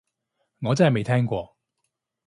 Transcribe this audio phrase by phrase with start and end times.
[0.61, 1.55] 我真係未聽過